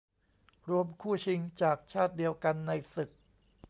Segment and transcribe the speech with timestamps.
[0.69, 3.09] รวมคู่ชิงจากชาติเดียวกันในศึก